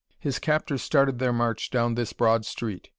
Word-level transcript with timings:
His 0.17 0.39
captors 0.39 0.81
started 0.81 1.19
their 1.19 1.31
march 1.31 1.69
down 1.69 1.93
this 1.93 2.11
broad 2.11 2.43
street. 2.43 2.89